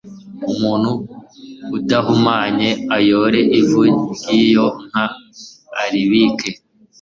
umuntu 0.51 0.91
udahumanye 1.77 2.69
ayore 2.95 3.41
ivu 3.59 3.81
ry 4.15 4.23
iyo 4.41 4.65
nka 4.87 5.05
aribike 5.83 6.49